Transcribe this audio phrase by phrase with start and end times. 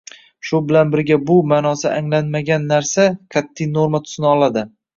[0.51, 3.07] Shu bilan birga bu– ma’nosi anglanmagan narsa–
[3.39, 4.69] qat’iy norma tusini oladi